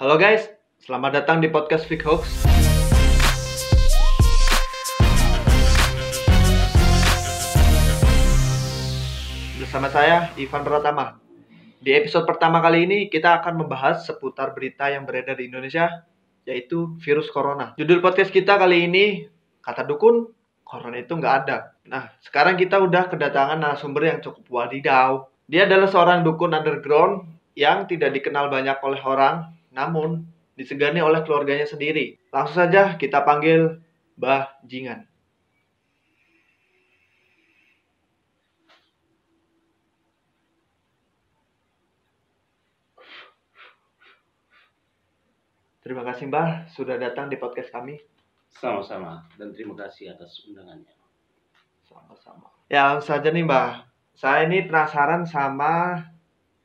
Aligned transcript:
Halo 0.00 0.16
guys, 0.16 0.48
selamat 0.80 1.12
datang 1.12 1.44
di 1.44 1.52
podcast 1.52 1.84
Vic 1.84 2.00
Hoax. 2.08 2.24
Bersama 9.60 9.92
saya 9.92 10.32
Ivan 10.40 10.64
Pratama. 10.64 11.20
Di 11.84 11.92
episode 11.92 12.24
pertama 12.24 12.64
kali 12.64 12.88
ini 12.88 12.98
kita 13.12 13.44
akan 13.44 13.60
membahas 13.60 14.08
seputar 14.08 14.56
berita 14.56 14.88
yang 14.88 15.04
beredar 15.04 15.36
di 15.36 15.52
Indonesia 15.52 16.08
yaitu 16.48 16.96
virus 17.04 17.28
corona. 17.28 17.76
Judul 17.76 18.00
podcast 18.00 18.32
kita 18.32 18.56
kali 18.56 18.88
ini 18.88 19.28
kata 19.60 19.84
dukun 19.84 20.32
corona 20.64 20.96
itu 20.96 21.12
nggak 21.12 21.34
ada. 21.44 21.76
Nah, 21.92 22.08
sekarang 22.24 22.56
kita 22.56 22.80
udah 22.80 23.12
kedatangan 23.12 23.60
narasumber 23.60 24.08
yang 24.08 24.24
cukup 24.24 24.48
wadidaw. 24.48 25.28
Dia 25.44 25.68
adalah 25.68 25.92
seorang 25.92 26.24
dukun 26.24 26.56
underground 26.56 27.36
yang 27.52 27.84
tidak 27.84 28.16
dikenal 28.16 28.48
banyak 28.48 28.80
oleh 28.80 29.04
orang, 29.04 29.59
namun 29.80 30.28
disegani 30.60 31.00
oleh 31.00 31.24
keluarganya 31.24 31.64
sendiri. 31.64 32.20
Langsung 32.28 32.60
saja 32.60 33.00
kita 33.00 33.24
panggil 33.24 33.80
Mbah 34.20 34.60
Jingan. 34.68 35.08
Terima 45.80 46.04
kasih 46.04 46.28
Mbah 46.28 46.68
sudah 46.76 47.00
datang 47.00 47.32
di 47.32 47.40
podcast 47.40 47.72
kami. 47.72 47.96
Sama-sama 48.52 49.24
dan 49.40 49.56
terima 49.56 49.72
kasih 49.80 50.12
atas 50.12 50.44
undangannya. 50.44 50.92
Sama-sama. 51.88 52.52
Ya 52.68 52.84
langsung 52.92 53.16
saja 53.16 53.32
nih 53.32 53.48
Mbah. 53.48 53.88
Saya 54.12 54.44
ini 54.44 54.68
penasaran 54.68 55.24
sama 55.24 56.04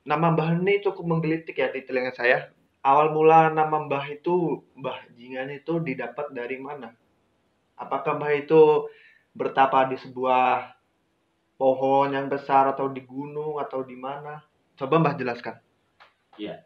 nama 0.04 0.27
Mbah 0.36 0.60
ini 0.60 0.84
cukup 0.84 1.08
menggelitik 1.08 1.55
ya 1.55 1.72
di 1.72 1.82
telinga 1.88 2.12
saya. 2.12 2.52
Awal 2.86 3.18
mula 3.18 3.50
nama 3.50 3.82
Mbah 3.82 4.06
itu, 4.14 4.62
Mbah 4.78 5.10
Jingan 5.18 5.50
itu 5.50 5.82
didapat 5.82 6.30
dari 6.30 6.62
mana? 6.62 6.94
Apakah 7.82 8.22
Mbah 8.22 8.34
itu 8.38 8.86
bertapa 9.34 9.90
di 9.90 9.98
sebuah 9.98 10.70
pohon 11.58 12.14
yang 12.14 12.30
besar 12.30 12.70
atau 12.70 12.86
di 12.94 13.02
gunung 13.02 13.58
atau 13.58 13.82
di 13.82 13.98
mana? 13.98 14.46
Coba 14.77 15.02
Mbah 15.02 15.18
jelaskan. 15.18 15.58
Ya. 16.38 16.62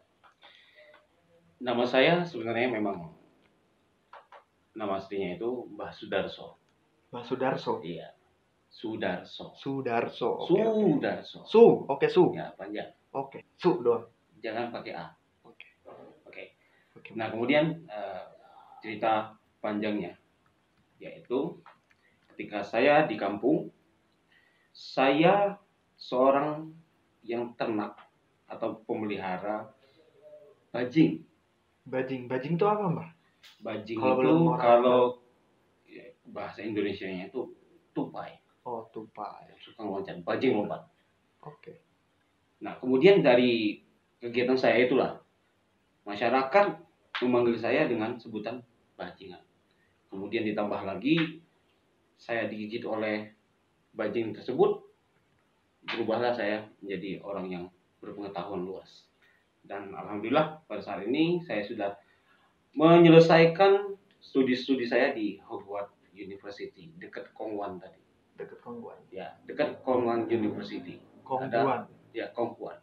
Nama 1.56 1.88
saya 1.88 2.20
sebenarnya 2.28 2.68
memang 2.68 3.16
nama 4.76 5.00
aslinya 5.00 5.40
itu 5.40 5.72
Mbah 5.72 5.96
Sudarso. 5.96 6.60
Mbah 7.16 7.24
Sudarso. 7.24 7.80
Iya. 7.80 8.12
Sudarso. 8.68 9.56
Sudarso. 9.56 10.44
Oke. 10.44 10.68
Sudarso. 10.68 11.38
Su, 11.48 11.64
oke 11.88 12.06
Su. 12.12 12.36
Ya, 12.36 12.52
panjang. 12.60 12.92
Oke, 13.16 13.56
Su 13.56 13.80
doang. 13.80 14.04
Jangan 14.44 14.68
pakai 14.68 14.92
A. 15.00 15.19
Nah, 17.16 17.30
kemudian 17.30 17.86
eh, 17.86 18.22
cerita 18.80 19.34
panjangnya 19.60 20.16
yaitu 21.00 21.56
ketika 22.32 22.60
saya 22.60 23.08
di 23.08 23.16
kampung 23.16 23.72
saya 24.76 25.56
seorang 25.96 26.72
yang 27.24 27.52
ternak 27.56 27.96
atau 28.48 28.80
pemelihara 28.84 29.68
bajing. 30.72 31.24
Bajing, 31.88 32.28
bajing 32.28 32.54
itu 32.60 32.66
apa 32.68 32.84
Mbah? 32.86 33.10
Bajing 33.64 33.98
Kalau 33.98 34.20
itu 34.20 34.34
kalau 34.60 35.00
ya, 35.88 36.04
bahasa 36.30 36.62
Indonesianya 36.62 37.32
itu 37.32 37.50
tupai, 37.96 38.36
Oh, 38.62 38.84
tupai. 38.92 39.50
suka 39.58 39.82
loncat, 39.82 40.20
bajing 40.22 40.52
lompat. 40.54 40.84
Oke. 41.42 41.80
Nah, 42.60 42.76
kemudian 42.76 43.24
dari 43.24 43.80
kegiatan 44.20 44.56
saya 44.56 44.84
itulah 44.84 45.16
masyarakat 46.04 46.66
memanggil 47.22 47.56
saya 47.60 47.84
dengan 47.86 48.16
sebutan 48.16 48.64
bajingan. 48.96 49.40
Kemudian 50.10 50.42
ditambah 50.48 50.82
lagi 50.82 51.40
saya 52.20 52.50
digigit 52.50 52.84
oleh 52.84 53.32
bajing 53.96 54.36
tersebut, 54.36 54.82
berubahlah 55.88 56.36
saya 56.36 56.68
menjadi 56.84 57.20
orang 57.24 57.46
yang 57.48 57.64
berpengetahuan 58.04 58.64
luas. 58.64 59.08
Dan 59.64 59.92
alhamdulillah 59.92 60.64
pada 60.66 60.82
saat 60.82 61.04
ini 61.04 61.40
saya 61.44 61.64
sudah 61.64 61.96
menyelesaikan 62.76 63.96
studi-studi 64.20 64.84
saya 64.84 65.12
di 65.16 65.40
Hogwarts 65.40 65.96
University 66.12 66.92
dekat 67.00 67.32
Kongwan 67.32 67.80
tadi. 67.80 68.00
Dekat 68.36 68.60
Kongguan. 68.64 69.00
Ya, 69.12 69.36
dekat 69.44 69.84
Kongwan 69.84 70.28
University. 70.28 71.00
Kongguan. 71.24 71.88
Ya, 72.16 72.32
Kongwan. 72.32 72.80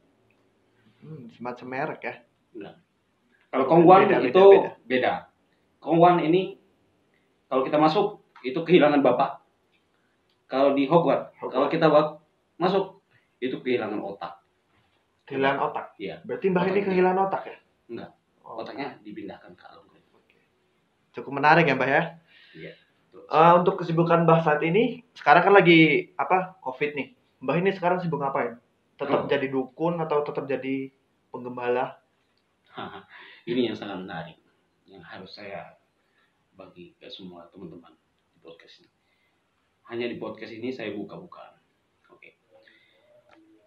Hmm, 1.01 1.29
semacam 1.33 1.67
merek 1.69 2.01
ya. 2.05 2.15
Kalau 3.57 3.65
Kongwan 3.65 4.05
Beda, 4.05 4.21
beda, 4.21 4.29
itu 4.29 4.45
beda. 4.53 4.71
beda. 4.85 5.13
Kongwan 5.81 6.21
ini 6.21 6.61
kalau 7.49 7.65
kita 7.65 7.81
masuk 7.81 8.21
itu 8.45 8.59
kehilangan 8.61 9.01
bapak. 9.01 9.41
Kalau 10.45 10.77
di 10.77 10.85
Hogwarts, 10.85 11.33
Hogwarts. 11.41 11.53
kalau 11.57 11.67
kita 11.73 11.87
masuk 12.61 13.01
itu 13.41 13.57
kehilangan 13.65 13.97
otak. 13.97 14.45
Kehilangan 15.25 15.59
otak. 15.73 15.97
Iya. 15.97 16.21
Berarti 16.21 16.45
Mbah 16.53 16.65
ini 16.69 16.79
kehilangan 16.85 17.19
otak 17.27 17.43
ya? 17.49 17.57
Enggak. 17.89 18.09
Oh, 18.45 18.61
Otaknya 18.61 18.95
dipindahkan 19.01 19.57
ke 19.57 19.65
alam. 19.65 19.83
Cukup 21.11 21.33
menarik 21.33 21.65
ya 21.65 21.73
Mbah 21.73 21.89
ya. 21.89 22.03
Iya. 22.53 22.71
Eh, 23.17 23.53
untuk 23.57 23.81
kesibukan 23.81 24.23
Mbah 24.23 24.45
saat 24.45 24.61
ini, 24.61 25.01
sekarang 25.17 25.49
kan 25.49 25.53
lagi 25.57 26.13
apa? 26.13 26.61
Covid 26.61 26.93
nih. 26.93 27.17
Mbah 27.41 27.57
ini 27.57 27.73
sekarang 27.73 27.97
sibuk 27.99 28.21
ngapain? 28.21 28.61
Tetap 29.01 29.25
Oh. 29.25 29.29
jadi 29.29 29.49
dukun 29.49 29.97
atau 29.97 30.21
tetap 30.21 30.45
jadi 30.45 30.93
penggembala? 31.33 31.97
Ini 33.49 33.71
yang 33.71 33.75
sangat 33.77 33.97
menarik 34.01 34.37
yang 34.87 35.03
harus 35.03 35.35
saya 35.35 35.75
bagi 36.55 36.95
ke 36.97 37.09
semua 37.11 37.45
teman-teman 37.51 37.93
di 38.33 38.39
podcast 38.41 38.81
ini. 38.81 38.91
Hanya 39.87 40.05
di 40.09 40.17
podcast 40.17 40.51
ini 40.51 40.71
saya 40.73 40.95
buka-bukaan. 40.95 41.53
Oke. 42.11 42.39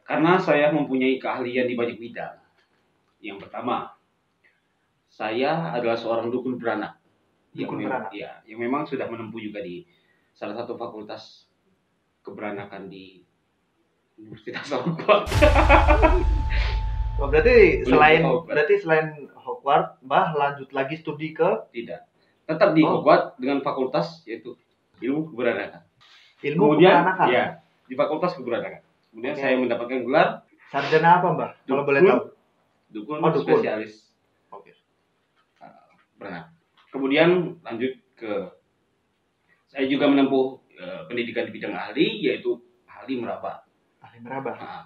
Karena 0.04 0.37
saya 0.41 0.72
mempunyai 0.75 1.20
keahlian 1.20 1.70
di 1.70 1.76
banyak 1.78 1.99
bidang. 2.00 2.37
Yang 3.20 3.47
pertama, 3.47 3.94
saya 5.12 5.70
adalah 5.76 5.97
seorang 5.97 6.32
dukun 6.32 6.56
beranak. 6.56 6.99
Yang 7.54 7.69
Dukun 7.69 7.78
mem- 7.84 7.88
beranak. 7.88 8.12
Ya, 8.16 8.32
yang 8.49 8.59
memang 8.59 8.88
sudah 8.88 9.06
menempuh 9.06 9.38
juga 9.38 9.60
di 9.62 9.84
salah 10.34 10.56
satu 10.56 10.75
fakultas 10.75 11.47
keberanakan 12.25 12.88
di 12.88 13.22
Universitas 14.19 14.72
Hogwarts. 14.72 15.32
Oh, 17.20 17.28
berarti 17.28 17.84
Belum 17.84 17.91
selain 17.92 18.20
Hogwarts. 18.25 18.48
berarti 18.48 18.75
selain 18.81 19.06
Hogwarts, 19.36 20.00
Mbah 20.00 20.26
lanjut 20.32 20.69
lagi 20.72 20.97
studi 20.97 21.31
ke 21.31 21.69
Tidak. 21.70 22.00
Tetap 22.47 22.72
di 22.72 22.81
Oh. 22.81 22.98
Hogwarts 22.98 23.36
dengan 23.36 23.60
fakultas 23.60 24.25
yaitu 24.25 24.56
ilmu 24.98 25.28
keberanakan. 25.31 25.84
ilmu 26.41 26.62
Kemudian, 26.72 26.92
keberanakan. 26.97 27.26
ya, 27.28 27.44
di 27.84 27.94
fakultas 27.94 28.32
keberanakan. 28.34 28.81
Kemudian 29.10 29.34
Oke. 29.34 29.42
saya 29.42 29.54
mendapatkan 29.54 30.00
gelar 30.00 30.28
Sarjana 30.70 31.19
apa 31.19 31.28
Mbah? 31.31 31.50
Kalau 31.60 31.82
Dukun. 31.82 31.84
boleh 31.84 32.00
tahu. 32.00 32.20
dukun, 32.91 33.16
Oh, 33.19 33.28
dukun. 33.28 33.44
spesialis 33.44 33.94
Oke. 34.48 34.72
uh, 35.60 35.91
beranak. 36.16 36.54
Kemudian 36.88 37.28
lanjut 37.60 37.92
ke 38.14 38.32
saya 39.66 39.87
juga 39.87 40.06
menempuh 40.06 40.47
uh, 40.75 41.00
pendidikan 41.06 41.44
di 41.44 41.52
bidang 41.52 41.75
ahli 41.75 42.22
yaitu 42.22 42.58
ahli 42.87 43.19
meraba, 43.19 43.62
Ahli 44.00 44.19
meraba. 44.19 44.50
Nah, 44.56 44.82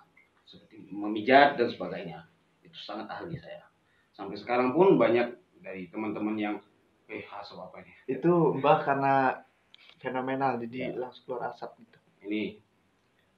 seperti 0.54 0.87
memijat 0.88 1.59
dan 1.59 1.66
sebagainya. 1.66 2.19
Itu 2.62 2.78
sangat 2.78 3.10
ahli 3.10 3.34
saya. 3.34 3.66
Sampai 4.10 4.38
sekarang 4.38 4.70
pun 4.70 4.94
banyak 4.94 5.34
dari 5.59 5.91
teman-teman 5.91 6.38
yang 6.38 6.56
eh 7.04 7.26
asap 7.26 7.59
apa 7.60 7.82
ini? 7.82 7.92
Itu 8.09 8.54
Mbah 8.54 8.78
karena 8.81 9.14
fenomenal 9.98 10.56
jadi 10.60 10.76
Ya. 10.78 10.88
langsung 10.97 11.26
keluar 11.26 11.50
asap 11.50 11.82
gitu. 11.82 11.98
Ini 12.25 12.43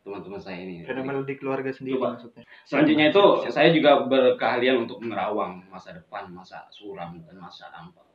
teman-teman 0.03 0.39
saya 0.39 0.61
ini. 0.61 0.85
Fenomenal 0.85 1.25
di 1.25 1.35
keluarga 1.35 1.71
sendiri 1.71 1.97
Coba. 1.97 2.15
maksudnya. 2.15 2.45
Selanjutnya 2.63 3.07
itu 3.11 3.25
Siap. 3.43 3.51
saya 3.51 3.69
juga 3.73 4.05
berkeahlian 4.05 4.87
untuk 4.87 5.03
menerawang 5.03 5.67
masa 5.67 5.91
depan, 5.91 6.31
masa 6.31 6.69
suram 6.71 7.19
dan 7.25 7.37
masa 7.37 7.73
lampau. 7.73 8.07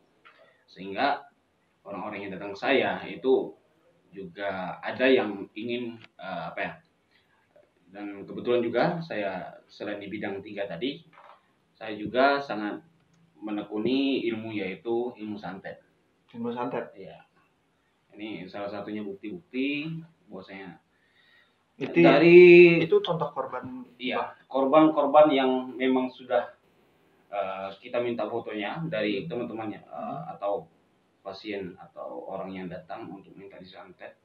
Sehingga 0.66 1.28
orang-orang 1.84 2.24
yang 2.24 2.32
datang 2.32 2.54
ke 2.54 2.60
saya 2.62 3.02
itu 3.04 3.58
juga 4.12 4.78
ada 4.80 5.08
yang 5.08 5.48
ingin 5.52 6.00
eh, 6.16 6.44
apa 6.48 6.60
ya? 6.60 6.74
Dan 7.92 8.24
kebetulan 8.24 8.64
juga 8.64 8.84
saya 9.04 9.60
selain 9.68 10.00
di 10.00 10.08
bidang 10.08 10.40
tiga 10.40 10.64
tadi, 10.64 11.04
saya 11.76 11.92
juga 12.00 12.40
sangat 12.40 12.80
menekuni 13.36 14.24
ilmu 14.32 14.56
yaitu 14.56 15.12
ilmu 15.20 15.36
santet. 15.36 15.84
Ilmu 16.32 16.56
santet. 16.56 16.96
Ya. 16.96 17.20
Ini 18.16 18.48
salah 18.48 18.72
satunya 18.72 19.04
bukti-bukti 19.04 19.92
bahwasanya 20.32 20.80
Itu 21.82 21.98
dari 21.98 22.78
itu 22.84 22.96
contoh 23.02 23.34
korban 23.34 23.84
Iya, 23.98 24.38
korban-korban 24.46 25.28
yang 25.34 25.52
memang 25.74 26.08
sudah 26.14 26.54
eh, 27.34 27.70
kita 27.82 28.00
minta 28.00 28.30
fotonya 28.30 28.86
dari 28.88 29.26
teman-temannya 29.26 29.82
eh, 29.82 30.20
atau 30.38 30.70
pasien 31.26 31.74
atau 31.78 32.30
orang 32.30 32.54
yang 32.54 32.68
datang 32.70 33.10
untuk 33.10 33.34
minta 33.34 33.58
disantet. 33.58 34.18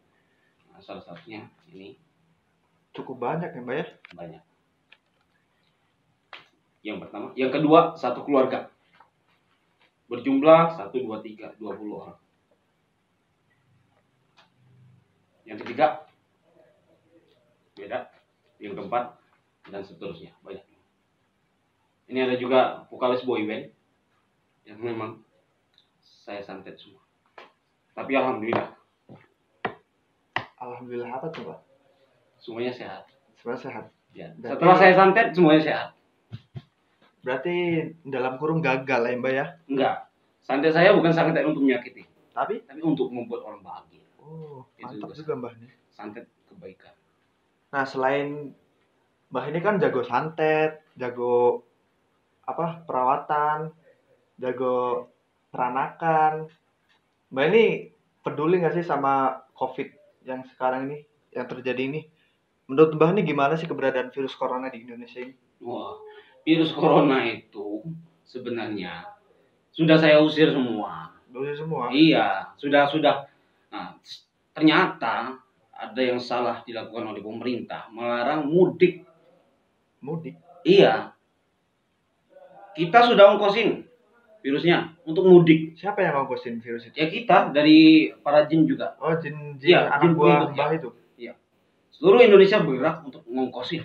Nah, 0.72 0.80
salah 0.80 1.00
satunya 1.00 1.44
ini 1.72 1.96
cukup 2.96 3.16
banyak 3.20 3.52
ya 3.52 3.60
Mbak 3.60 3.76
ya. 3.76 3.86
banyak. 4.16 4.42
Yang 6.86 6.96
pertama, 7.06 7.26
yang 7.36 7.52
kedua 7.52 7.94
satu 7.98 8.24
keluarga. 8.24 8.70
berjumlah 10.06 10.78
1, 10.78 11.02
2, 11.02 11.02
3, 11.02 11.58
20 11.58 11.98
orang. 11.98 12.14
Yang 15.42 15.66
ketiga, 15.66 16.06
beda. 17.74 18.06
Yang 18.62 18.78
keempat, 18.78 19.18
dan 19.66 19.82
seterusnya. 19.82 20.30
Banyak. 20.46 20.62
Ini 22.06 22.22
ada 22.22 22.38
juga 22.38 22.86
vokalis 22.86 23.26
boy 23.26 23.42
band 23.50 23.66
yang 24.62 24.78
memang 24.78 25.26
saya 25.98 26.38
santet 26.46 26.78
semua. 26.78 27.02
Tapi 27.98 28.14
alhamdulillah 28.14 28.78
Alhamdulillah 30.56 31.10
apa 31.12 31.26
tuh 31.34 31.42
Pak? 31.50 31.65
Semuanya 32.46 32.70
sehat. 32.70 33.02
Sebenarnya 33.42 33.62
sehat. 33.66 33.86
Ya. 34.14 34.30
Berarti- 34.38 34.54
Setelah 34.54 34.76
saya 34.78 34.92
santet 34.94 35.26
semuanya 35.34 35.62
sehat. 35.66 35.88
Berarti 37.26 37.56
dalam 38.06 38.38
kurung 38.38 38.62
gagal 38.62 39.00
lah 39.02 39.10
ya 39.10 39.18
Mbak 39.18 39.32
ya? 39.34 39.46
Enggak. 39.66 39.96
Santet 40.46 40.70
saya 40.70 40.94
bukan 40.94 41.10
santet 41.10 41.42
untuk 41.42 41.66
menyakiti, 41.66 42.06
Tapi, 42.30 42.62
tapi 42.62 42.80
untuk 42.86 43.10
membuat 43.10 43.42
orang 43.42 43.66
bahagia. 43.66 44.06
oh 44.22 44.62
Itu 44.78 44.86
mantap 44.86 45.10
juga 45.10 45.18
juga 45.18 45.32
Mbah 45.34 45.52
nih. 45.58 45.72
Santet 45.90 46.24
kebaikan. 46.46 46.94
Nah 47.74 47.82
selain 47.82 48.54
Mbah 49.34 49.44
ini 49.50 49.58
kan 49.58 49.82
jago 49.82 50.06
santet, 50.06 50.86
jago 50.94 51.66
apa 52.46 52.86
perawatan, 52.86 53.74
jago 54.38 55.10
peranakan. 55.50 56.46
Mbak 57.34 57.46
ini 57.50 57.64
peduli 58.22 58.62
nggak 58.62 58.78
sih 58.78 58.86
sama 58.86 59.42
COVID 59.58 59.88
yang 60.30 60.46
sekarang 60.54 60.86
ini, 60.86 61.02
yang 61.34 61.50
terjadi 61.50 61.82
ini? 61.90 62.06
Menurut 62.66 62.98
Mbah 62.98 63.14
ini 63.14 63.22
gimana 63.22 63.54
sih 63.54 63.70
keberadaan 63.70 64.10
virus 64.10 64.34
corona 64.34 64.66
di 64.66 64.82
Indonesia 64.82 65.22
ini? 65.22 65.34
Wah, 65.62 66.02
virus 66.42 66.74
corona 66.74 67.22
itu 67.22 67.86
sebenarnya 68.26 69.06
sudah 69.70 69.96
saya 70.00 70.18
usir 70.18 70.50
semua. 70.50 71.14
Dulu 71.30 71.52
semua. 71.54 71.84
Iya, 71.94 72.56
sudah 72.58 72.90
sudah. 72.90 73.30
Nah, 73.70 73.94
ternyata 74.50 75.38
ada 75.76 76.00
yang 76.00 76.18
salah 76.18 76.64
dilakukan 76.64 77.12
oleh 77.12 77.22
pemerintah 77.22 77.86
melarang 77.92 78.48
mudik. 78.50 79.04
Mudik. 80.02 80.34
Iya. 80.66 81.12
Kita 82.74 83.04
sudah 83.08 83.36
ongkosin 83.36 83.86
virusnya 84.40 84.96
untuk 85.06 85.28
mudik. 85.28 85.78
Siapa 85.78 86.02
yang 86.02 86.24
ngongkosin 86.24 86.58
virus 86.64 86.88
itu? 86.88 86.96
Ya 86.96 87.06
kita 87.06 87.50
dari 87.54 88.10
para 88.20 88.48
jin 88.48 88.66
juga. 88.66 88.96
Oh 88.98 89.12
jin 89.18 89.60
jin 89.60 89.76
Iya, 89.76 89.80
anak 89.92 90.00
jin 90.02 90.12
buah 90.16 90.34
itu, 90.34 90.46
Mbah 90.56 90.70
itu. 90.74 90.88
Seluruh 91.96 92.20
Indonesia 92.20 92.60
bergerak 92.60 92.96
untuk 93.08 93.22
ngongkosin 93.24 93.84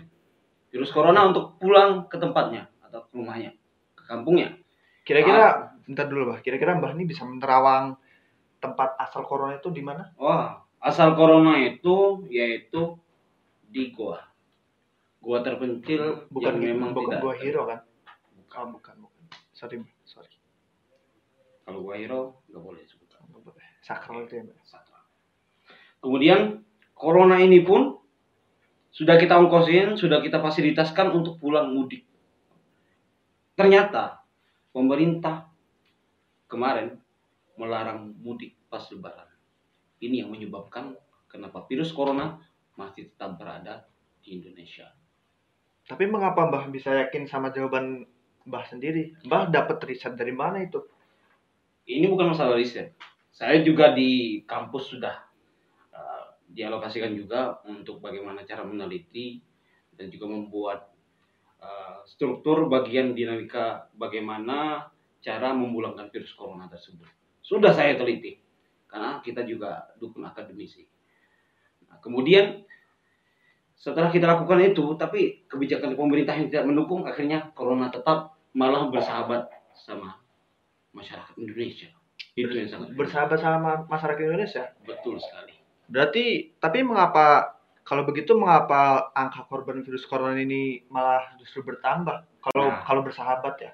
virus 0.72 0.92
corona 0.92 1.28
untuk 1.28 1.60
pulang 1.60 2.08
ke 2.08 2.16
tempatnya 2.16 2.72
atau 2.84 3.04
ke 3.08 3.12
rumahnya, 3.16 3.52
ke 3.96 4.04
kampungnya. 4.08 4.56
Kira-kira, 5.04 5.76
bentar 5.84 6.08
dulu 6.08 6.32
Mbah. 6.32 6.40
Kira-kira 6.44 6.80
Mbah 6.80 6.96
ini 6.96 7.04
bisa 7.08 7.28
menerawang 7.28 8.00
tempat 8.64 8.96
asal 9.00 9.28
corona 9.28 9.60
itu 9.60 9.72
di 9.72 9.84
mana? 9.84 10.12
Wah, 10.16 10.64
asal 10.80 11.16
corona 11.16 11.60
itu 11.60 12.28
yaitu 12.32 12.96
di 13.68 13.92
goa. 13.92 14.20
Goa 15.22 15.40
terpencil 15.44 16.28
Bukan 16.32 16.60
yang 16.60 16.80
memang 16.80 16.92
bukan 16.96 17.20
tidak 17.20 17.22
gua 17.24 17.34
hero 17.36 17.62
kan? 17.68 17.80
Bukan. 18.36 18.58
Oh, 18.60 18.68
bukan, 18.76 18.96
bukan. 19.08 19.24
Sorry. 19.56 19.78
Sorry. 20.08 20.32
Kalau 21.68 21.84
gua 21.84 21.96
hero 22.00 22.42
nggak 22.52 22.64
boleh 22.64 22.84
boleh. 23.42 23.68
Sakral 23.82 24.30
itu 24.30 24.40
ya, 24.40 24.44
Mbak. 24.46 24.58
Sakral. 24.66 25.04
Kemudian 26.02 26.40
corona 26.94 27.38
ini 27.42 27.62
pun 27.62 28.01
sudah 28.92 29.16
kita 29.16 29.40
ongkosin, 29.40 29.96
sudah 29.96 30.20
kita 30.20 30.44
fasilitaskan 30.44 31.16
untuk 31.16 31.40
pulang 31.40 31.72
mudik. 31.72 32.04
Ternyata 33.56 34.20
pemerintah 34.76 35.48
kemarin 36.52 37.00
melarang 37.56 38.12
mudik 38.20 38.60
pas 38.68 38.84
lebaran. 38.92 39.28
Ini 40.04 40.26
yang 40.26 40.30
menyebabkan 40.36 40.96
kenapa 41.32 41.64
virus 41.72 41.96
corona 41.96 42.44
masih 42.76 43.08
tetap 43.16 43.40
berada 43.40 43.88
di 44.20 44.40
Indonesia. 44.42 44.92
Tapi 45.88 46.08
mengapa 46.08 46.48
Mbah 46.48 46.68
bisa 46.72 46.92
yakin 47.08 47.28
sama 47.32 47.52
jawaban 47.56 48.04
Mbah 48.44 48.66
sendiri? 48.68 49.16
Mbah 49.24 49.48
dapat 49.54 49.80
riset 49.88 50.20
dari 50.20 50.36
mana 50.36 50.68
itu? 50.68 50.84
Ini 51.88 52.12
bukan 52.12 52.36
masalah 52.36 52.60
riset. 52.60 52.92
Saya 53.32 53.64
juga 53.64 53.96
di 53.96 54.44
kampus 54.44 54.92
sudah 54.92 55.31
dialokasikan 56.52 57.16
juga 57.16 57.60
untuk 57.66 58.04
bagaimana 58.04 58.44
cara 58.44 58.68
meneliti 58.68 59.40
dan 59.96 60.12
juga 60.12 60.26
membuat 60.28 60.80
uh, 61.64 62.04
struktur 62.08 62.68
bagian 62.68 63.16
dinamika 63.16 63.88
bagaimana 63.96 64.90
cara 65.22 65.54
memulangkan 65.56 66.10
virus 66.12 66.34
corona 66.36 66.68
tersebut. 66.68 67.08
Sudah 67.40 67.72
saya 67.72 67.96
teliti 67.96 68.42
karena 68.92 69.24
kita 69.24 69.48
juga 69.48 69.88
dukun 70.02 70.28
akademisi. 70.28 70.84
Nah, 71.88 72.02
kemudian 72.04 72.68
setelah 73.82 74.14
kita 74.14 74.30
lakukan 74.30 74.62
itu, 74.62 74.94
tapi 74.94 75.48
kebijakan 75.50 75.98
pemerintah 75.98 76.38
yang 76.38 76.54
tidak 76.54 76.70
mendukung, 76.70 77.02
akhirnya 77.08 77.50
corona 77.58 77.90
tetap 77.90 78.38
malah 78.54 78.92
bersahabat 78.92 79.50
sama 79.74 80.22
masyarakat 80.94 81.34
Indonesia. 81.40 81.90
Itu 82.38 82.52
yang 82.54 82.70
sangat 82.70 82.94
Bersahabat 82.94 83.40
sama 83.42 83.88
masyarakat 83.90 84.22
Indonesia. 84.22 84.64
betul 84.86 85.18
sekali. 85.18 85.61
Berarti, 85.92 86.56
tapi 86.58 86.88
mengapa 86.88 87.60
kalau 87.84 88.08
begitu 88.08 88.32
mengapa 88.40 89.12
angka 89.12 89.44
korban 89.52 89.84
virus 89.84 90.08
corona 90.08 90.40
ini 90.40 90.88
malah 90.88 91.36
justru 91.36 91.68
bertambah? 91.68 92.24
Kalau 92.40 92.72
Nah. 92.72 92.88
kalau 92.88 93.04
bersahabat 93.04 93.56
ya. 93.60 93.72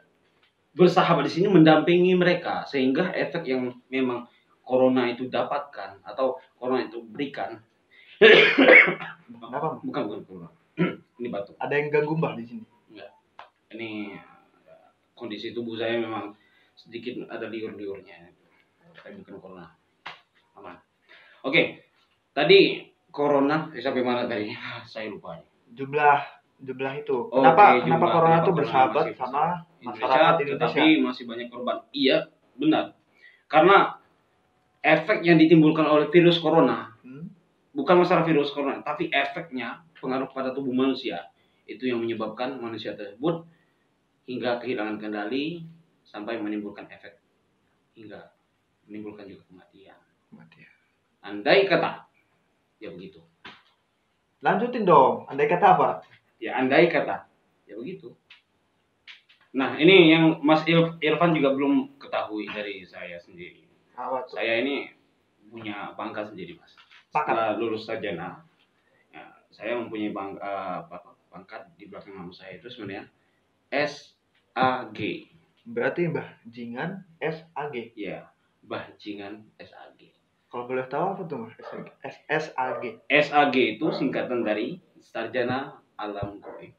Bersahabat 0.74 1.30
di 1.30 1.34
sini 1.38 1.48
mendampingi 1.54 2.18
mereka 2.18 2.66
sehingga 2.66 3.14
efek 3.14 3.46
yang 3.46 3.78
memang 3.94 4.26
corona 4.66 5.06
itu 5.08 5.30
dapatkan 5.30 6.02
atau 6.02 6.42
corona 6.58 6.84
itu 6.84 7.00
berikan 7.06 7.62
Kenapa? 8.18 9.78
Bukan 9.86 10.02
bukan 10.10 10.22
corona. 10.26 10.50
ini 11.22 11.30
batuk. 11.30 11.54
Ada 11.62 11.74
yang 11.78 11.88
ganggu 11.94 12.14
Mbah 12.18 12.34
di 12.34 12.44
sini. 12.50 12.64
Ini 13.78 14.18
uh, 14.66 14.90
kondisi 15.14 15.54
tubuh 15.54 15.78
saya 15.78 16.02
memang 16.02 16.34
sedikit 16.74 17.30
ada 17.30 17.46
liur-liurnya. 17.46 18.34
Tapi 18.98 19.22
bukan 19.22 19.36
corona. 19.38 19.66
Aman. 20.58 20.82
Oke. 21.46 21.87
Tadi 22.38 22.86
corona 23.10 23.74
eh, 23.74 23.82
sampai 23.82 24.06
mana 24.06 24.30
tadi? 24.30 24.54
Saya 24.86 25.10
lupa. 25.10 25.42
Jumlah 25.74 26.22
jumlah 26.62 26.94
itu. 27.02 27.18
Oke, 27.34 27.34
kenapa 27.34 27.82
kenapa 27.82 27.82
jumlah- 27.82 28.14
corona 28.14 28.38
itu 28.38 28.52
bersahabat 28.54 29.04
masih 29.10 29.16
sama 29.18 29.42
Indonesia, 29.82 29.86
masyarakat 29.90 30.34
Indonesia? 30.38 30.54
tetapi 30.54 30.86
masih 31.02 31.24
banyak 31.26 31.48
korban. 31.50 31.78
Iya, 31.90 32.18
benar. 32.54 32.86
Karena 33.50 33.78
efek 34.86 35.26
yang 35.26 35.42
ditimbulkan 35.42 35.90
oleh 35.90 36.14
virus 36.14 36.38
corona 36.38 36.94
Hmm? 37.02 37.26
bukan 37.74 38.06
masalah 38.06 38.22
virus 38.22 38.54
corona, 38.54 38.86
tapi 38.86 39.10
efeknya 39.10 39.82
pengaruh 39.98 40.30
pada 40.30 40.54
tubuh 40.54 40.74
manusia 40.74 41.26
itu 41.66 41.90
yang 41.90 41.98
menyebabkan 42.00 42.58
manusia 42.62 42.94
tersebut 42.94 43.44
hingga 44.30 44.62
kehilangan 44.62 45.02
kendali 45.02 45.66
sampai 46.06 46.38
menimbulkan 46.38 46.86
efek 46.88 47.18
hingga 47.98 48.30
menimbulkan 48.86 49.26
juga 49.26 49.42
kematian. 49.50 49.98
Mati 50.32 50.64
ya. 50.64 50.72
Andai 51.24 51.68
kata 51.68 52.07
ya 52.78 52.90
begitu. 52.94 53.22
Lanjutin 54.42 54.86
dong. 54.86 55.26
Andai 55.30 55.50
kata 55.50 55.78
apa? 55.78 55.90
Ya 56.38 56.58
andai 56.58 56.90
kata 56.90 57.26
ya 57.66 57.76
begitu. 57.78 58.14
Nah 59.58 59.80
ini 59.82 60.14
yang 60.14 60.44
Mas 60.46 60.62
Irfan 61.02 61.34
juga 61.34 61.54
belum 61.58 61.98
ketahui 61.98 62.46
dari 62.52 62.86
saya 62.86 63.18
sendiri. 63.18 63.66
Apa 63.98 64.30
tuh? 64.30 64.38
Saya 64.38 64.62
ini 64.62 64.94
punya 65.50 65.96
pangkat 65.98 66.30
sendiri 66.30 66.54
mas. 66.60 66.76
Pangkat? 67.10 67.34
Setelah 67.34 67.50
lulus 67.58 67.88
sarjana, 67.88 68.44
ya, 69.10 69.26
saya 69.50 69.80
mempunyai 69.80 70.12
eh, 70.12 70.76
apa- 70.86 71.18
pangkat 71.32 71.70
di 71.80 71.90
belakang 71.90 72.14
nama 72.14 72.30
saya 72.30 72.60
itu 72.60 72.68
sebenarnya 72.70 73.10
SAG, 73.74 75.00
Berarti 75.68 76.08
Mbah 76.08 76.30
Jingan 76.48 77.04
SAG. 77.20 77.92
ya 77.98 78.32
bajingan 78.64 79.48
SAG. 79.60 80.17
Kalau 80.58 80.66
boleh 80.74 80.90
tahu 80.90 81.06
apa 81.14 81.22
tuh 81.30 81.38
Mbah? 81.38 81.54
SAG. 82.34 82.84
SAG. 83.06 83.56
Itu 83.78 83.94
singkatan 83.94 84.42
dari 84.42 84.82
Sarjana 84.98 85.78
Alam 86.02 86.42
Goib. 86.42 86.74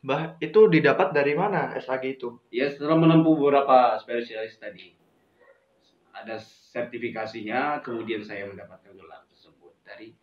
Mbah 0.00 0.40
itu 0.40 0.64
didapat 0.72 1.12
dari 1.12 1.36
mana 1.36 1.76
SAG 1.76 2.16
itu? 2.16 2.40
Ya 2.48 2.72
setelah 2.72 2.96
menempuh 2.96 3.36
beberapa 3.36 4.00
spesialis 4.00 4.56
tadi, 4.56 4.96
ada 6.08 6.40
sertifikasinya, 6.72 7.84
kemudian 7.84 8.24
saya 8.24 8.48
mendapatkan 8.48 8.96
gelar 8.96 9.28
tersebut 9.28 9.76
dari 9.84 10.16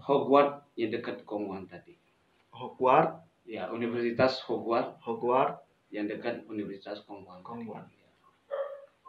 Hogwarts 0.00 0.72
yang 0.80 0.88
dekat 0.88 1.20
Kongwan 1.28 1.68
tadi. 1.68 2.00
Hogwarts, 2.48 3.28
Ya, 3.44 3.68
Universitas 3.68 4.40
Hogwarts 4.48 4.96
Hogwarts. 5.04 5.60
yang 5.92 6.08
dekat 6.08 6.48
Universitas 6.48 7.04
Kongwan. 7.04 7.44
Kongwan. 7.44 7.84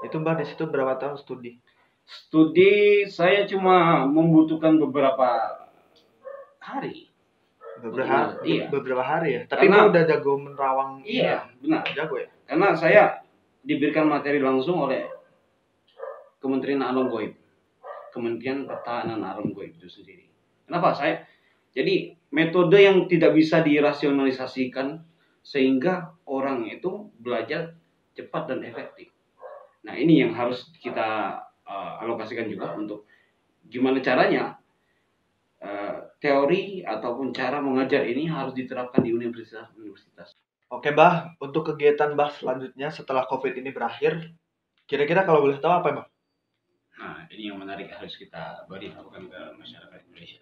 Itu 0.04 0.20
Mbah 0.20 0.36
di 0.36 0.44
situ 0.44 0.68
berapa 0.68 1.00
tahun 1.00 1.16
studi? 1.16 1.64
Studi 2.04 3.04
saya 3.08 3.48
cuma 3.48 4.04
membutuhkan 4.06 4.76
beberapa 4.78 5.60
hari. 6.60 7.10
Beberapa 7.84 8.08
hari, 8.08 8.48
iya. 8.48 8.66
beberapa 8.72 9.04
hari 9.04 9.30
ya. 9.36 9.42
Tapi 9.50 9.68
Karena- 9.68 9.90
udah 9.92 10.04
jago 10.08 10.40
menerawang 10.40 11.04
Iya, 11.04 11.24
ya? 11.24 11.38
benar. 11.60 11.84
Jago 11.92 12.16
ya? 12.16 12.30
Karena 12.48 12.68
saya 12.80 13.04
diberikan 13.60 14.08
materi 14.08 14.40
langsung 14.40 14.80
oleh 14.88 15.04
Kementerian 16.40 16.84
Alam 16.84 17.12
Goib. 17.12 17.36
Kementerian 18.14 18.64
Pertahanan 18.68 19.20
Alam 19.24 19.52
Goib 19.52 19.76
itu 19.76 19.88
sendiri. 19.92 20.28
Kenapa 20.68 20.96
saya? 20.96 21.28
Jadi 21.76 22.14
metode 22.32 22.78
yang 22.80 23.04
tidak 23.10 23.34
bisa 23.36 23.60
dirasionalisasikan 23.66 25.02
sehingga 25.44 26.14
orang 26.24 26.70
itu 26.70 27.10
belajar 27.20 27.76
cepat 28.16 28.48
dan 28.48 28.60
efektif. 28.64 29.10
Nah 29.84 29.98
ini 29.98 30.24
yang 30.24 30.32
harus 30.38 30.72
kita 30.80 31.42
uh, 31.68 32.04
alokasikan 32.04 32.48
juga 32.48 32.76
untuk 32.76 33.08
gimana 33.64 34.04
caranya 34.04 34.60
uh, 35.64 36.14
teori 36.20 36.84
ataupun 36.84 37.32
cara 37.32 37.60
mengajar 37.64 38.04
ini 38.08 38.28
harus 38.28 38.56
diterapkan 38.56 39.04
di 39.04 39.12
universitas-universitas. 39.16 40.36
Oke 40.74 40.90
Mbah, 40.90 41.38
untuk 41.38 41.74
kegiatan 41.74 42.18
Mbah 42.18 42.34
selanjutnya 42.34 42.90
setelah 42.90 43.30
COVID 43.30 43.54
ini 43.62 43.70
berakhir, 43.70 44.34
kira-kira 44.90 45.22
kalau 45.24 45.46
boleh 45.46 45.62
tahu 45.62 45.74
apa 45.74 45.88
Mbah? 45.94 46.08
Nah, 46.94 47.26
ini 47.30 47.50
yang 47.52 47.60
menarik 47.60 47.90
harus 47.94 48.16
kita 48.16 48.66
beritahukan 48.70 49.30
ke 49.30 49.42
masyarakat 49.60 50.00
Indonesia. 50.10 50.42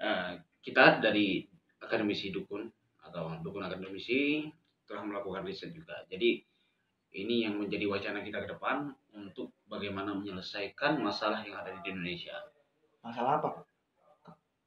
Uh, 0.00 0.40
kita 0.64 1.00
dari 1.00 1.44
akademisi 1.80 2.32
dukun 2.32 2.68
atau 3.04 3.36
dukun 3.40 3.64
akademisi 3.64 4.48
telah 4.84 5.06
melakukan 5.06 5.44
riset 5.46 5.70
juga. 5.70 6.02
Jadi 6.08 6.49
ini 7.10 7.42
yang 7.46 7.58
menjadi 7.58 7.90
wacana 7.90 8.22
kita 8.22 8.46
ke 8.46 8.48
depan 8.54 8.94
untuk 9.14 9.50
bagaimana 9.66 10.14
menyelesaikan 10.14 11.02
masalah 11.02 11.42
yang 11.42 11.58
ada 11.58 11.74
di 11.74 11.90
Indonesia. 11.90 12.38
Masalah 13.02 13.42
apa? 13.42 13.50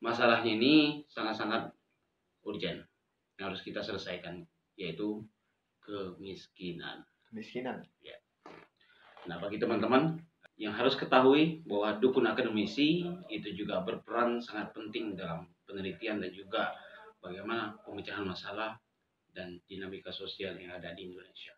Masalahnya 0.04 0.52
ini 0.60 1.08
sangat-sangat 1.08 1.72
urgent 2.44 2.84
yang 3.40 3.46
harus 3.48 3.64
kita 3.64 3.80
selesaikan 3.80 4.44
yaitu 4.76 5.24
kemiskinan. 5.80 7.08
Kemiskinan. 7.32 7.88
Ya. 8.04 8.20
Nah, 9.24 9.40
bagi 9.40 9.56
teman-teman 9.56 10.20
yang 10.60 10.76
harus 10.76 11.00
ketahui 11.00 11.64
bahwa 11.64 11.98
dukun 11.98 12.28
akademisi 12.28 13.08
itu 13.32 13.50
juga 13.56 13.82
berperan 13.82 14.44
sangat 14.44 14.76
penting 14.76 15.16
dalam 15.16 15.48
penelitian 15.64 16.20
dan 16.20 16.30
juga 16.36 16.76
bagaimana 17.24 17.80
pemecahan 17.88 18.28
masalah 18.28 18.76
dan 19.34 19.58
dinamika 19.66 20.12
sosial 20.14 20.54
yang 20.60 20.76
ada 20.76 20.92
di 20.94 21.10
Indonesia. 21.10 21.56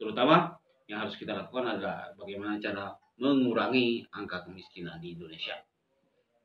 Terutama 0.00 0.56
yang 0.88 1.04
harus 1.04 1.14
kita 1.20 1.36
lakukan 1.36 1.76
adalah 1.76 2.10
bagaimana 2.16 2.56
cara 2.56 2.96
mengurangi 3.20 4.08
angka 4.16 4.48
kemiskinan 4.48 4.96
di 4.98 5.12
Indonesia. 5.12 5.60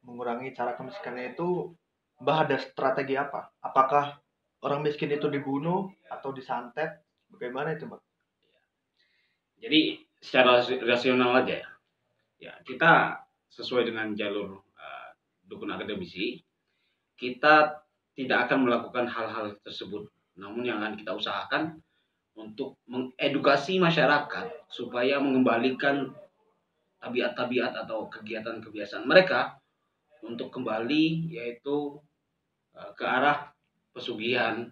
Mengurangi 0.03 0.51
cara 0.51 0.75
kemiskinan 0.75 1.31
itu, 1.31 1.71
Mbah 2.19 2.45
ada 2.45 2.59
strategi 2.59 3.15
apa? 3.15 3.47
Apakah 3.63 4.19
orang 4.61 4.83
miskin 4.83 5.09
itu 5.15 5.31
dibunuh 5.31 5.87
atau 6.11 6.35
disantet? 6.35 6.99
Bagaimana 7.31 7.73
itu, 7.73 7.87
Mbak? 7.87 8.01
Jadi 9.55 9.81
secara 10.25 10.61
rasional 10.83 11.45
aja 11.45 11.61
ya 11.61 11.69
ya 12.41 12.53
kita 12.65 13.21
sesuai 13.53 13.87
dengan 13.87 14.17
jalur 14.17 14.57
uh, 14.57 15.09
dukun 15.45 15.69
akademisi 15.69 16.41
kita 17.15 17.85
tidak 18.17 18.49
akan 18.49 18.67
melakukan 18.67 19.05
hal-hal 19.05 19.53
tersebut 19.61 20.09
namun 20.35 20.67
yang 20.67 20.81
akan 20.81 20.99
kita 20.99 21.13
usahakan 21.15 21.79
untuk 22.35 22.75
mengedukasi 22.85 23.79
masyarakat 23.79 24.67
supaya 24.67 25.23
mengembalikan 25.23 26.11
tabiat-tabiat 26.99 27.73
atau 27.87 28.11
kegiatan 28.11 28.59
kebiasaan 28.59 29.07
mereka 29.07 29.55
untuk 30.25 30.51
kembali 30.51 31.31
yaitu 31.31 31.95
uh, 32.75 32.91
ke 32.97 33.05
arah 33.07 33.55
pesugihan. 33.95 34.67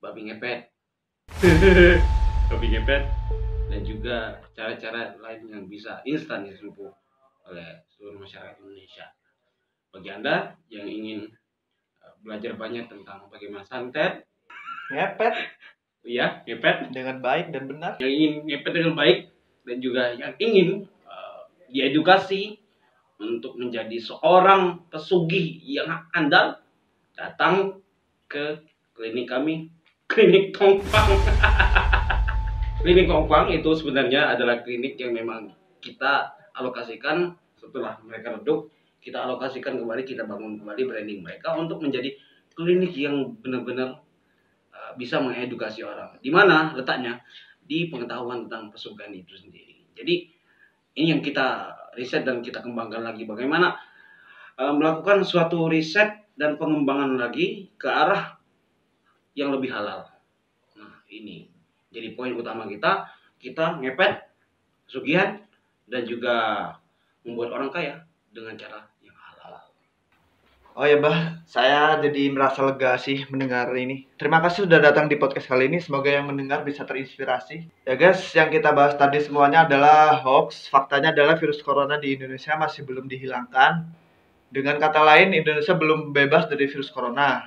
Babi 0.00 0.30
ngepet. 0.30 0.70
Babi 2.50 2.66
ngepet. 2.72 3.02
Dan 3.70 3.80
juga 3.86 4.42
cara-cara 4.54 5.14
lain 5.18 5.46
yang 5.46 5.64
bisa 5.70 6.02
instan 6.02 6.42
ditempuh 6.46 6.90
oleh 7.50 7.80
seluruh 7.94 8.18
masyarakat 8.18 8.58
Indonesia. 8.62 9.06
Bagi 9.90 10.10
Anda 10.10 10.54
yang 10.70 10.86
ingin 10.86 11.26
uh, 12.04 12.14
belajar 12.22 12.54
banyak 12.54 12.86
tentang 12.86 13.26
bagaimana 13.30 13.64
santet, 13.66 14.26
ngepet, 14.92 15.34
iya, 16.04 16.42
ngepet 16.48 16.92
dengan 16.92 17.20
baik 17.20 17.52
dan 17.52 17.68
benar, 17.68 17.92
yang 18.00 18.12
ingin 18.12 18.32
ngepet 18.48 18.72
dengan 18.72 18.94
baik 18.96 19.18
dan 19.68 19.76
juga 19.78 20.02
yang 20.16 20.32
ingin 20.40 20.68
uh, 21.04 21.46
diedukasi 21.68 22.60
untuk 23.20 23.60
menjadi 23.60 24.00
seorang 24.00 24.88
pesugih 24.88 25.60
yang 25.60 26.08
andal, 26.16 26.60
datang 27.12 27.84
ke 28.24 28.64
klinik 28.96 29.28
kami, 29.28 29.68
klinik 30.08 30.56
Tongpang. 30.56 31.08
Klinik 32.80 33.12
Kongkwang 33.12 33.52
itu 33.52 33.76
sebenarnya 33.76 34.32
adalah 34.32 34.64
klinik 34.64 34.96
yang 34.96 35.12
memang 35.12 35.52
kita 35.84 36.32
alokasikan 36.56 37.36
setelah 37.52 38.00
mereka 38.00 38.32
redup, 38.40 38.72
kita 39.04 39.20
alokasikan 39.20 39.76
kembali, 39.76 40.08
kita 40.08 40.24
bangun 40.24 40.64
kembali 40.64 40.88
branding 40.88 41.20
mereka 41.20 41.60
untuk 41.60 41.84
menjadi 41.84 42.16
klinik 42.56 42.96
yang 42.96 43.36
benar-benar 43.44 44.00
bisa 44.96 45.22
mengedukasi 45.22 45.84
orang. 45.84 46.16
Di 46.18 46.30
mana 46.32 46.74
letaknya? 46.74 47.22
Di 47.62 47.86
pengetahuan 47.90 48.46
tentang 48.46 48.74
pesugihan 48.74 49.14
itu 49.14 49.36
sendiri. 49.38 49.86
Jadi 49.94 50.14
ini 50.98 51.06
yang 51.14 51.22
kita 51.22 51.76
riset 51.94 52.26
dan 52.26 52.42
kita 52.42 52.62
kembangkan 52.62 53.02
lagi 53.02 53.26
bagaimana 53.26 53.78
uh, 54.58 54.74
melakukan 54.74 55.22
suatu 55.22 55.70
riset 55.70 56.30
dan 56.34 56.58
pengembangan 56.58 57.20
lagi 57.20 57.70
ke 57.78 57.86
arah 57.86 58.38
yang 59.38 59.54
lebih 59.54 59.70
halal. 59.70 60.08
Nah, 60.74 61.04
ini 61.12 61.50
jadi 61.90 62.14
poin 62.14 62.34
utama 62.34 62.66
kita, 62.70 63.06
kita 63.42 63.82
ngepet, 63.82 64.30
sugihan, 64.86 65.42
dan 65.90 66.06
juga 66.06 66.34
membuat 67.26 67.50
orang 67.54 67.70
kaya 67.74 67.94
dengan 68.30 68.54
cara. 68.54 68.86
Oh 70.80 70.88
ya 70.88 70.96
bah, 70.96 71.44
saya 71.44 72.00
jadi 72.00 72.32
merasa 72.32 72.64
lega 72.64 72.96
sih 72.96 73.28
mendengar 73.28 73.68
ini. 73.76 74.08
Terima 74.16 74.40
kasih 74.40 74.64
sudah 74.64 74.80
datang 74.80 75.12
di 75.12 75.20
podcast 75.20 75.44
kali 75.44 75.68
ini. 75.68 75.76
Semoga 75.76 76.08
yang 76.08 76.24
mendengar 76.24 76.64
bisa 76.64 76.88
terinspirasi. 76.88 77.84
Ya 77.84 78.00
guys, 78.00 78.24
yang 78.32 78.48
kita 78.48 78.72
bahas 78.72 78.96
tadi 78.96 79.20
semuanya 79.20 79.68
adalah 79.68 80.24
hoax. 80.24 80.72
Faktanya 80.72 81.12
adalah 81.12 81.36
virus 81.36 81.60
corona 81.60 82.00
di 82.00 82.16
Indonesia 82.16 82.56
masih 82.56 82.88
belum 82.88 83.12
dihilangkan. 83.12 83.92
Dengan 84.48 84.80
kata 84.80 85.04
lain, 85.04 85.36
Indonesia 85.36 85.76
belum 85.76 86.16
bebas 86.16 86.48
dari 86.48 86.64
virus 86.64 86.88
corona. 86.88 87.44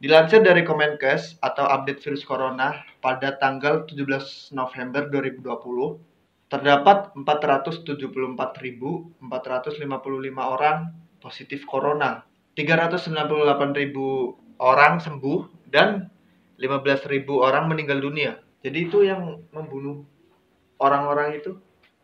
Dilansir 0.00 0.40
dari 0.40 0.64
Kemenkes 0.64 1.36
atau 1.44 1.68
update 1.68 2.00
virus 2.00 2.24
corona 2.24 2.80
pada 3.04 3.36
tanggal 3.36 3.84
17 3.84 4.56
November 4.56 5.12
2020, 5.12 6.00
terdapat 6.48 7.12
474.455 7.12 9.12
orang 10.40 10.96
positif 11.20 11.66
corona, 11.66 12.22
398.000 12.58 13.94
orang 14.58 14.98
sembuh, 14.98 15.70
dan 15.70 16.10
15.000 16.58 17.22
orang 17.38 17.70
meninggal 17.70 18.02
dunia. 18.02 18.42
Jadi 18.66 18.90
itu 18.90 19.06
yang 19.06 19.46
membunuh 19.54 20.02
orang-orang 20.82 21.38
itu 21.38 21.54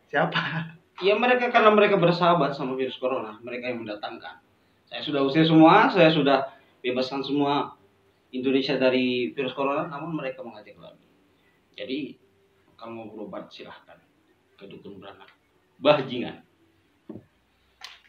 siapa? 0.06 0.70
Ya 1.02 1.18
mereka 1.18 1.50
karena 1.50 1.74
mereka 1.74 1.98
bersahabat 1.98 2.54
sama 2.54 2.78
virus 2.78 2.94
corona, 3.02 3.42
mereka 3.42 3.66
yang 3.66 3.82
mendatangkan. 3.82 4.38
Saya 4.86 5.02
sudah 5.02 5.26
usir 5.26 5.42
semua, 5.42 5.90
saya 5.90 6.14
sudah 6.14 6.54
bebaskan 6.86 7.26
semua 7.26 7.74
Indonesia 8.30 8.78
dari 8.78 9.34
virus 9.34 9.58
corona, 9.58 9.90
namun 9.90 10.14
mereka 10.14 10.46
mengajak 10.46 10.78
lagi. 10.78 11.08
Jadi 11.74 12.14
kalau 12.78 13.02
mau 13.02 13.06
berobat 13.10 13.50
silahkan 13.50 13.98
ke 14.54 14.70
dukun 14.70 15.02
beranak. 15.02 15.26
Bahjingan. 15.82 16.46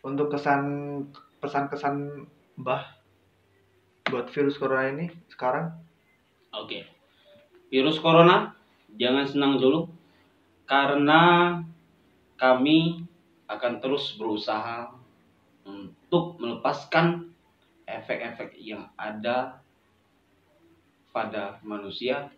Untuk 0.05 0.29
kesan 0.29 0.61
pesan-kesan 1.41 2.29
Mbah 2.55 2.83
buat 4.07 4.31
virus 4.31 4.55
corona 4.55 4.87
ini 4.95 5.11
sekarang? 5.27 5.75
Oke. 6.55 6.87
Virus 7.67 7.99
corona 7.99 8.55
jangan 8.95 9.27
senang 9.27 9.53
dulu 9.59 9.91
karena 10.63 11.59
kami 12.39 13.03
akan 13.51 13.83
terus 13.83 14.15
berusaha 14.15 14.89
untuk 15.67 16.39
melepaskan 16.39 17.29
efek-efek 17.85 18.57
yang 18.57 18.89
ada 18.97 19.61
pada 21.13 21.59
manusia. 21.61 22.31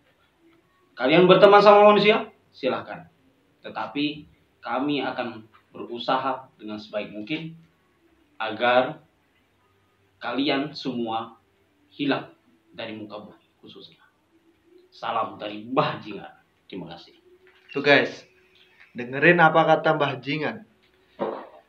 Kalian 0.98 1.30
berteman 1.30 1.62
sama 1.62 1.94
manusia? 1.94 2.28
Silahkan. 2.50 3.06
Tetapi 3.62 4.26
kami 4.58 5.00
akan 5.02 5.46
berusaha 5.70 6.50
dengan 6.58 6.80
sebaik 6.80 7.14
mungkin 7.14 7.54
agar 8.38 9.02
kalian 10.18 10.74
semua 10.74 11.38
hilang 11.94 12.34
dari 12.74 12.94
muka 12.94 13.22
bumi 13.22 13.46
khususnya. 13.62 14.02
Salam 14.90 15.38
dari 15.38 15.66
Mbah 15.66 16.02
Jingan. 16.02 16.34
Terima 16.66 16.90
kasih. 16.94 17.14
Tuh 17.70 17.82
guys, 17.82 18.26
dengerin 18.94 19.38
apa 19.38 19.62
kata 19.64 19.94
Mbah 19.94 20.14
Jingan. 20.18 20.66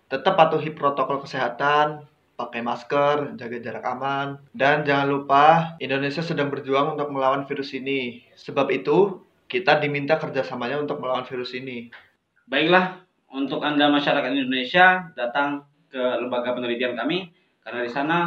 Tetap 0.09 0.33
patuhi 0.33 0.73
protokol 0.73 1.21
kesehatan, 1.21 2.09
pakai 2.33 2.65
masker, 2.65 3.37
jaga 3.37 3.57
jarak 3.61 3.85
aman, 3.85 4.41
dan 4.57 4.81
jangan 4.81 5.05
lupa 5.05 5.45
Indonesia 5.77 6.25
sedang 6.25 6.49
berjuang 6.49 6.97
untuk 6.97 7.13
melawan 7.13 7.45
virus 7.45 7.77
ini. 7.77 8.25
Sebab 8.33 8.73
itu, 8.73 9.21
kita 9.45 9.77
diminta 9.77 10.17
kerjasamanya 10.17 10.81
untuk 10.81 10.97
melawan 10.97 11.27
virus 11.29 11.53
ini. 11.53 11.93
Baiklah, 12.49 13.05
untuk 13.29 13.61
Anda 13.61 13.93
masyarakat 13.93 14.33
Indonesia 14.33 15.13
datang 15.13 15.69
ke 15.93 16.01
lembaga 16.01 16.57
penelitian 16.57 16.97
kami 16.97 17.29
karena 17.63 17.79
di 17.85 17.91
sana 17.91 18.17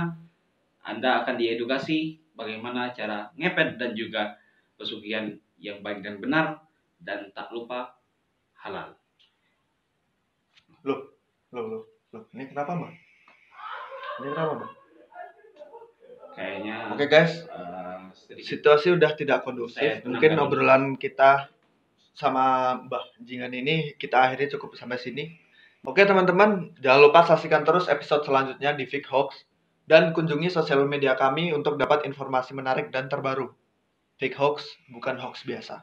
Anda 0.83 1.23
akan 1.23 1.39
diedukasi 1.39 2.19
bagaimana 2.35 2.91
cara 2.91 3.31
ngepet 3.39 3.79
dan 3.79 3.95
juga 3.95 4.35
pesugihan 4.75 5.31
yang 5.63 5.79
baik 5.81 6.03
dan 6.03 6.19
benar 6.19 6.59
dan 6.99 7.31
tak 7.31 7.55
lupa 7.55 7.95
halal. 8.59 8.99
Loh, 10.83 11.15
loh, 11.55 11.65
loh, 11.71 11.83
loh. 12.11 12.23
Ini 12.35 12.51
kenapa, 12.51 12.75
Mbak? 12.75 12.93
Ini 14.19 14.27
kenapa, 14.35 14.53
Mbak? 14.59 14.71
Kayaknya 16.33 16.77
Oke, 16.97 17.07
guys. 17.07 17.33
eh, 17.45 18.01
sedikit 18.17 18.43
Situasi 18.43 18.89
udah 18.97 19.13
tidak 19.15 19.45
kondusif. 19.45 20.03
Mungkin 20.09 20.41
obrolan 20.41 20.97
kita 20.97 21.53
sama 22.13 22.77
Mbah 22.89 23.21
Jingan 23.21 23.53
ini 23.53 23.97
kita 23.97 24.29
akhiri 24.29 24.49
cukup 24.57 24.75
sampai 24.75 24.97
sini. 24.97 25.42
Oke, 25.83 26.07
teman-teman, 26.07 26.79
jangan 26.79 27.11
lupa 27.11 27.27
saksikan 27.27 27.67
terus 27.67 27.91
episode 27.91 28.23
selanjutnya 28.23 28.71
di 28.71 28.87
Fake 28.87 29.11
Hoax 29.11 29.43
dan 29.91 30.15
kunjungi 30.15 30.47
sosial 30.47 30.87
media 30.87 31.19
kami 31.19 31.51
untuk 31.51 31.75
dapat 31.75 32.07
informasi 32.07 32.55
menarik 32.55 32.95
dan 32.95 33.11
terbaru. 33.11 33.51
Fake 34.15 34.39
Hoax 34.39 34.63
bukan 34.95 35.19
hoax 35.19 35.43
biasa. 35.43 35.83